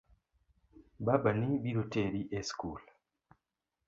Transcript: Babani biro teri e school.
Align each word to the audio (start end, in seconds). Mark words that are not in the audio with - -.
Babani 1.05 1.49
biro 1.63 1.83
teri 1.93 2.21
e 2.37 2.39
school. 2.49 2.81